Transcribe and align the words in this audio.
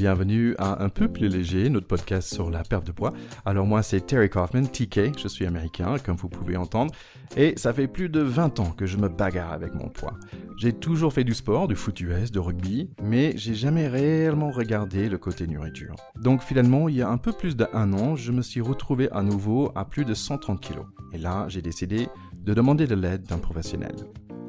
bienvenue 0.00 0.54
à 0.56 0.82
Un 0.82 0.88
peu 0.88 1.08
plus 1.08 1.28
léger, 1.28 1.68
notre 1.68 1.86
podcast 1.86 2.32
sur 2.32 2.48
la 2.48 2.62
perte 2.62 2.86
de 2.86 2.92
poids. 2.92 3.12
Alors 3.44 3.66
moi 3.66 3.82
c'est 3.82 4.00
Terry 4.00 4.30
Kaufman, 4.30 4.62
TK, 4.62 5.18
je 5.18 5.28
suis 5.28 5.44
américain 5.44 5.96
comme 5.98 6.16
vous 6.16 6.30
pouvez 6.30 6.56
entendre, 6.56 6.94
et 7.36 7.52
ça 7.58 7.74
fait 7.74 7.86
plus 7.86 8.08
de 8.08 8.20
20 8.22 8.60
ans 8.60 8.70
que 8.70 8.86
je 8.86 8.96
me 8.96 9.10
bagarre 9.10 9.52
avec 9.52 9.74
mon 9.74 9.90
poids. 9.90 10.14
J'ai 10.56 10.72
toujours 10.72 11.12
fait 11.12 11.22
du 11.22 11.34
sport, 11.34 11.68
du 11.68 11.76
foot 11.76 12.00
US, 12.00 12.32
de 12.32 12.38
rugby, 12.38 12.88
mais 13.02 13.34
j'ai 13.36 13.54
jamais 13.54 13.88
réellement 13.88 14.50
regardé 14.50 15.10
le 15.10 15.18
côté 15.18 15.46
nourriture. 15.46 15.96
Donc 16.16 16.40
finalement, 16.40 16.88
il 16.88 16.96
y 16.96 17.02
a 17.02 17.10
un 17.10 17.18
peu 17.18 17.32
plus 17.32 17.54
d'un 17.54 17.92
an, 17.92 18.16
je 18.16 18.32
me 18.32 18.40
suis 18.40 18.62
retrouvé 18.62 19.10
à 19.12 19.22
nouveau 19.22 19.70
à 19.74 19.84
plus 19.84 20.06
de 20.06 20.14
130 20.14 20.62
kg. 20.66 20.78
Et 21.12 21.18
là, 21.18 21.44
j'ai 21.48 21.60
décidé 21.60 22.08
de 22.42 22.54
demander 22.54 22.86
de 22.86 22.94
l'aide 22.94 23.24
d'un 23.24 23.36
professionnel. 23.36 23.94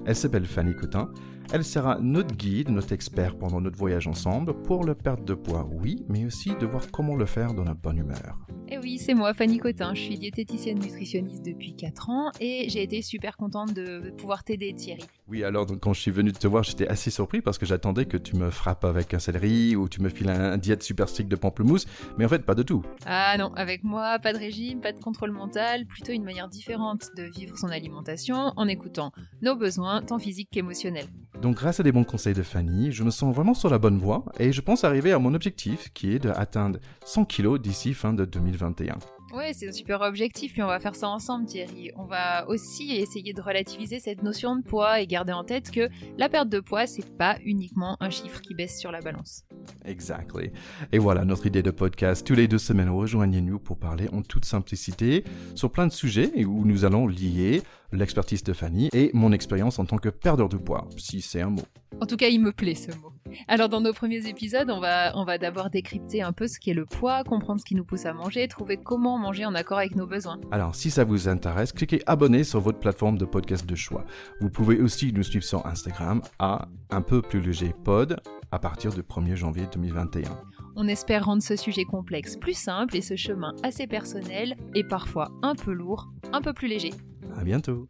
Elle 0.05 0.15
s'appelle 0.15 0.45
Fanny 0.45 0.75
Cotin. 0.75 1.11
Elle 1.53 1.63
sera 1.63 1.99
notre 1.99 2.35
guide, 2.35 2.69
notre 2.69 2.93
expert 2.93 3.37
pendant 3.37 3.59
notre 3.59 3.77
voyage 3.77 4.07
ensemble 4.07 4.53
pour 4.63 4.83
le 4.83 4.95
perte 4.95 5.25
de 5.25 5.33
poids, 5.33 5.67
oui, 5.69 6.05
mais 6.07 6.25
aussi 6.25 6.55
de 6.55 6.65
voir 6.65 6.89
comment 6.91 7.15
le 7.15 7.25
faire 7.25 7.53
dans 7.53 7.63
la 7.63 7.73
bonne 7.73 7.97
humeur. 7.97 8.37
Et 8.71 8.75
eh 8.75 8.77
oui, 8.77 8.99
c'est 8.99 9.13
moi, 9.13 9.33
Fanny 9.33 9.57
Cotin. 9.57 9.93
Je 9.93 9.99
suis 9.99 10.17
diététicienne 10.17 10.79
nutritionniste 10.79 11.43
depuis 11.43 11.75
4 11.75 12.09
ans 12.09 12.31
et 12.39 12.69
j'ai 12.69 12.81
été 12.81 13.01
super 13.01 13.35
contente 13.35 13.73
de 13.73 14.11
pouvoir 14.11 14.45
t'aider, 14.45 14.73
Thierry. 14.73 15.03
Oui, 15.27 15.43
alors 15.43 15.65
donc, 15.65 15.81
quand 15.81 15.91
je 15.91 15.99
suis 15.99 16.11
venu 16.11 16.31
te 16.31 16.47
voir, 16.47 16.63
j'étais 16.63 16.87
assez 16.87 17.11
surpris 17.11 17.41
parce 17.41 17.57
que 17.57 17.65
j'attendais 17.65 18.05
que 18.05 18.15
tu 18.15 18.37
me 18.37 18.49
frappes 18.49 18.85
avec 18.85 19.13
un 19.13 19.19
céleri 19.19 19.75
ou 19.75 19.89
tu 19.89 20.01
me 20.01 20.07
files 20.07 20.29
un, 20.29 20.57
diète 20.57 20.83
super 20.83 21.09
strict 21.09 21.29
de 21.29 21.35
pamplemousse, 21.35 21.85
mais 22.17 22.23
en 22.23 22.29
fait, 22.29 22.45
pas 22.45 22.55
de 22.55 22.63
tout. 22.63 22.81
Ah 23.05 23.35
non, 23.37 23.53
avec 23.55 23.83
moi, 23.83 24.19
pas 24.19 24.31
de 24.31 24.37
régime, 24.37 24.79
pas 24.79 24.93
de 24.93 25.03
contrôle 25.03 25.31
mental, 25.31 25.85
plutôt 25.85 26.13
une 26.13 26.23
manière 26.23 26.47
différente 26.47 27.09
de 27.17 27.23
vivre 27.23 27.57
son 27.57 27.67
alimentation 27.67 28.53
en 28.55 28.67
écoutant 28.69 29.11
nos 29.41 29.57
besoins, 29.57 30.01
tant 30.01 30.17
physiques 30.17 30.49
qu'émotionnels. 30.49 31.07
Donc 31.41 31.55
grâce 31.55 31.79
à 31.79 31.83
des 31.83 31.91
bons 31.91 32.03
conseils 32.03 32.35
de 32.35 32.43
Fanny, 32.43 32.91
je 32.91 33.03
me 33.03 33.09
sens 33.09 33.33
vraiment 33.33 33.55
sur 33.55 33.67
la 33.67 33.79
bonne 33.79 33.97
voie 33.97 34.25
et 34.39 34.51
je 34.51 34.61
pense 34.61 34.83
arriver 34.83 35.11
à 35.11 35.17
mon 35.17 35.33
objectif 35.33 35.91
qui 35.91 36.13
est 36.13 36.19
d'atteindre 36.19 36.77
100 37.03 37.25
kg 37.25 37.57
d'ici 37.57 37.95
fin 37.95 38.13
de 38.13 38.25
2021. 38.25 38.99
Ouais, 39.33 39.51
c'est 39.53 39.69
un 39.69 39.71
super 39.71 40.01
objectif, 40.01 40.51
puis 40.51 40.61
on 40.61 40.67
va 40.67 40.79
faire 40.79 40.95
ça 40.95 41.07
ensemble, 41.07 41.45
Thierry. 41.45 41.89
On 41.95 42.03
va 42.03 42.47
aussi 42.49 42.91
essayer 42.91 43.33
de 43.33 43.41
relativiser 43.41 43.99
cette 43.99 44.21
notion 44.21 44.57
de 44.57 44.61
poids 44.61 44.99
et 44.99 45.07
garder 45.07 45.31
en 45.31 45.43
tête 45.43 45.71
que 45.71 45.89
la 46.17 46.27
perte 46.27 46.49
de 46.49 46.59
poids, 46.59 46.85
c'est 46.85 47.17
pas 47.17 47.37
uniquement 47.45 47.95
un 48.01 48.09
chiffre 48.09 48.41
qui 48.41 48.53
baisse 48.53 48.77
sur 48.77 48.91
la 48.91 48.99
balance. 48.99 49.45
Exactly. 49.85 50.51
Et 50.91 50.99
voilà 50.99 51.23
notre 51.23 51.47
idée 51.47 51.63
de 51.63 51.71
podcast. 51.71 52.27
Tous 52.27 52.35
les 52.35 52.47
deux 52.49 52.57
semaines, 52.57 52.89
rejoignez-nous 52.89 53.57
pour 53.57 53.77
parler 53.77 54.09
en 54.11 54.21
toute 54.21 54.45
simplicité 54.45 55.23
sur 55.55 55.71
plein 55.71 55.87
de 55.87 55.93
sujets 55.93 56.43
où 56.43 56.65
nous 56.65 56.83
allons 56.83 57.07
lier 57.07 57.63
l'expertise 57.91 58.43
de 58.43 58.53
Fanny 58.53 58.89
et 58.93 59.11
mon 59.13 59.31
expérience 59.31 59.79
en 59.79 59.85
tant 59.85 59.97
que 59.97 60.09
perdeur 60.09 60.49
de 60.49 60.57
poids, 60.57 60.87
si 60.97 61.21
c'est 61.21 61.41
un 61.41 61.49
mot. 61.49 61.63
En 61.99 62.05
tout 62.05 62.17
cas, 62.17 62.27
il 62.27 62.41
me 62.41 62.51
plaît 62.51 62.75
ce 62.75 62.91
mot. 62.91 63.11
Alors 63.47 63.69
dans 63.69 63.81
nos 63.81 63.93
premiers 63.93 64.27
épisodes, 64.27 64.69
on 64.69 64.79
va, 64.79 65.11
on 65.15 65.23
va 65.23 65.37
d'abord 65.37 65.69
décrypter 65.69 66.21
un 66.21 66.33
peu 66.33 66.47
ce 66.47 66.59
qu'est 66.59 66.73
le 66.73 66.85
poids, 66.85 67.23
comprendre 67.23 67.59
ce 67.59 67.65
qui 67.65 67.75
nous 67.75 67.85
pousse 67.85 68.05
à 68.05 68.13
manger, 68.13 68.47
trouver 68.47 68.77
comment 68.77 69.17
manger 69.17 69.45
en 69.45 69.55
accord 69.55 69.77
avec 69.77 69.95
nos 69.95 70.07
besoins. 70.07 70.39
Alors 70.51 70.75
si 70.75 70.91
ça 70.91 71.03
vous 71.03 71.27
intéresse, 71.27 71.71
cliquez 71.71 72.01
abonner 72.05 72.43
sur 72.43 72.59
votre 72.59 72.79
plateforme 72.79 73.17
de 73.17 73.25
podcast 73.25 73.65
de 73.65 73.75
choix. 73.75 74.05
Vous 74.39 74.49
pouvez 74.49 74.79
aussi 74.79 75.13
nous 75.13 75.23
suivre 75.23 75.45
sur 75.45 75.65
Instagram 75.65 76.21
à 76.39 76.67
un 76.89 77.01
peu 77.01 77.21
plus 77.21 77.41
léger 77.41 77.73
pod 77.83 78.19
à 78.51 78.59
partir 78.59 78.93
du 78.93 79.01
1er 79.01 79.35
janvier 79.35 79.65
2021. 79.71 80.29
On 80.75 80.87
espère 80.87 81.25
rendre 81.25 81.43
ce 81.43 81.55
sujet 81.55 81.85
complexe 81.85 82.37
plus 82.37 82.57
simple 82.57 82.95
et 82.95 83.01
ce 83.01 83.15
chemin 83.15 83.53
assez 83.63 83.87
personnel 83.87 84.55
et 84.75 84.83
parfois 84.83 85.31
un 85.41 85.55
peu 85.55 85.71
lourd, 85.71 86.09
un 86.33 86.41
peu 86.41 86.53
plus 86.53 86.67
léger. 86.67 86.91
À 87.29 87.43
bientôt. 87.43 87.87